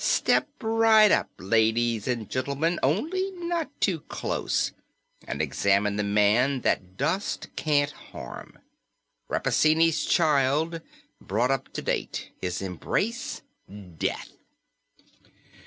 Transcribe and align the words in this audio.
Step 0.03 0.47
right 0.63 1.11
up, 1.11 1.29
ladies 1.37 2.07
and 2.07 2.27
gentlemen 2.27 2.79
only 2.81 3.29
not 3.33 3.69
too 3.79 3.99
close! 3.99 4.71
and 5.27 5.43
examine 5.43 5.95
the 5.95 6.01
man 6.03 6.61
the 6.61 6.81
dust 6.97 7.49
can't 7.55 7.91
harm. 7.91 8.57
Rappaccini's 9.29 10.03
child, 10.03 10.81
brought 11.21 11.51
up 11.51 11.71
to 11.73 11.83
date; 11.83 12.31
his 12.41 12.63
embrace, 12.63 13.43
death! 13.99 14.29